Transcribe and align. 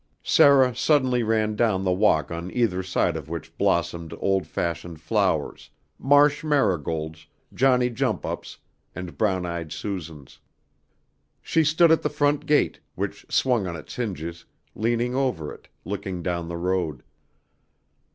Sarah 0.23 0.75
suddenly 0.75 1.21
ran 1.21 1.55
down 1.55 1.83
the 1.83 1.91
walk 1.93 2.31
on 2.31 2.49
either 2.49 2.81
side 2.81 3.15
of 3.15 3.29
which 3.29 3.55
blossomed 3.55 4.15
old 4.17 4.47
fashioned 4.47 4.99
flowers, 4.99 5.69
Marsh 5.99 6.43
Marigolds, 6.43 7.27
Johnny 7.53 7.87
Jump 7.87 8.25
Ups 8.25 8.57
and 8.95 9.15
Brown 9.15 9.45
Eyed 9.45 9.71
Susans. 9.71 10.39
She 11.39 11.63
stood 11.63 11.91
at 11.91 12.01
the 12.01 12.09
front 12.09 12.47
gate, 12.47 12.79
which 12.95 13.27
swung 13.29 13.67
on 13.67 13.75
its 13.75 13.95
hinges, 13.95 14.43
leaning 14.73 15.13
over 15.13 15.53
it, 15.53 15.67
looking 15.85 16.23
down 16.23 16.47
the 16.47 16.57
road. 16.57 17.03